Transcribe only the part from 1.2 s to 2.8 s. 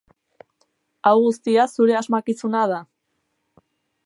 guztia zure asmakizuna